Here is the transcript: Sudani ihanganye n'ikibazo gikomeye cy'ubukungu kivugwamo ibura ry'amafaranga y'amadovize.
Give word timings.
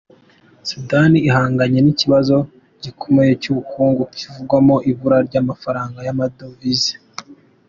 Sudani 0.69 1.17
ihanganye 1.29 1.79
n'ikibazo 1.81 2.35
gikomeye 2.83 3.31
cy'ubukungu 3.41 4.01
kivugwamo 4.17 4.75
ibura 4.89 5.17
ry'amafaranga 5.27 5.99
y'amadovize. 6.07 6.93